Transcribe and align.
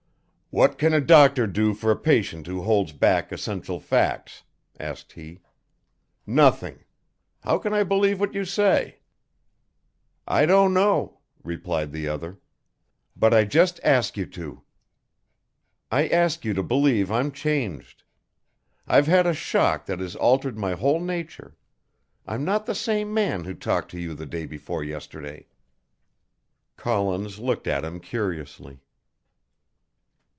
"What 0.53 0.77
can 0.77 0.93
a 0.93 0.99
doctor 0.99 1.47
do 1.47 1.73
for 1.73 1.91
a 1.91 1.95
patient 1.95 2.45
who 2.45 2.63
holds 2.63 2.91
back 2.91 3.31
essential 3.31 3.79
facts?" 3.79 4.43
asked 4.77 5.13
he. 5.13 5.39
"Nothing. 6.27 6.83
How 7.39 7.57
can 7.57 7.71
I 7.73 7.83
believe 7.83 8.19
what 8.19 8.33
you 8.33 8.43
say?" 8.43 8.97
"I 10.27 10.45
don't 10.45 10.73
know," 10.73 11.19
replied 11.41 11.93
the 11.93 12.09
other. 12.09 12.37
"But 13.15 13.33
I 13.33 13.45
just 13.45 13.79
ask 13.81 14.17
you 14.17 14.25
to. 14.25 14.61
I 15.89 16.09
ask 16.09 16.43
you 16.43 16.53
to 16.53 16.61
believe 16.63 17.09
I'm 17.13 17.31
changed. 17.31 18.03
I've 18.85 19.07
had 19.07 19.25
a 19.25 19.33
shock 19.33 19.85
that 19.85 20.01
has 20.01 20.17
altered 20.17 20.57
my 20.57 20.73
whole 20.73 20.99
nature. 20.99 21.55
I'm 22.25 22.43
not 22.43 22.65
the 22.65 22.75
same 22.75 23.13
man 23.13 23.45
who 23.45 23.53
talked 23.53 23.89
to 23.91 23.99
you 24.01 24.13
the 24.13 24.25
day 24.25 24.45
before 24.45 24.83
yesterday." 24.83 25.47
Collins 26.75 27.39
looked 27.39 27.67
at 27.67 27.85
him 27.85 28.01
curiously. 28.01 28.81